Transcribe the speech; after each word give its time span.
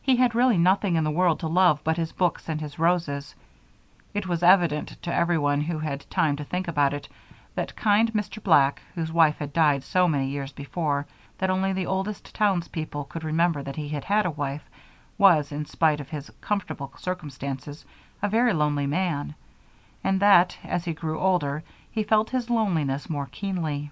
He 0.00 0.16
had 0.16 0.34
really 0.34 0.56
nothing 0.56 0.96
in 0.96 1.04
the 1.04 1.10
world 1.10 1.38
to 1.40 1.46
love 1.46 1.82
but 1.84 1.98
his 1.98 2.12
books 2.12 2.48
and 2.48 2.62
his 2.62 2.78
roses. 2.78 3.34
It 4.14 4.26
was 4.26 4.42
evident, 4.42 4.96
to 5.02 5.14
anyone 5.14 5.60
who 5.60 5.78
had 5.80 6.08
time 6.08 6.34
to 6.36 6.44
think 6.44 6.66
about 6.66 6.94
it, 6.94 7.06
that 7.54 7.76
kind 7.76 8.10
Mr. 8.14 8.42
Black, 8.42 8.80
whose 8.94 9.12
wife 9.12 9.36
had 9.36 9.52
died 9.52 9.84
so 9.84 10.08
many 10.08 10.28
years 10.28 10.50
before 10.50 11.06
that 11.36 11.50
only 11.50 11.74
the 11.74 11.84
oldest 11.84 12.34
townspeople 12.34 13.04
could 13.04 13.22
remember 13.22 13.62
that 13.62 13.76
he 13.76 13.90
had 13.90 14.04
had 14.04 14.24
a 14.24 14.30
wife, 14.30 14.66
was, 15.18 15.52
in 15.52 15.66
spite 15.66 16.00
of 16.00 16.08
his 16.08 16.30
comfortable 16.40 16.94
circumstances, 16.96 17.84
a 18.22 18.30
very 18.30 18.54
lonely 18.54 18.86
man, 18.86 19.34
and 20.02 20.20
that, 20.20 20.56
as 20.64 20.86
he 20.86 20.94
grew 20.94 21.18
older, 21.20 21.62
he 21.92 22.02
felt 22.02 22.30
his 22.30 22.48
loneliness 22.48 23.10
more 23.10 23.26
keenly. 23.30 23.90